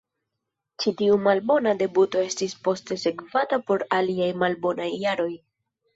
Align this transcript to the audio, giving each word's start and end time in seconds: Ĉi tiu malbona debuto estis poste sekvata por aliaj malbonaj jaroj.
Ĉi 0.83 0.93
tiu 1.01 1.17
malbona 1.25 1.73
debuto 1.83 2.23
estis 2.29 2.57
poste 2.69 2.99
sekvata 3.05 3.61
por 3.69 3.85
aliaj 3.99 4.31
malbonaj 4.45 4.93
jaroj. 5.07 5.33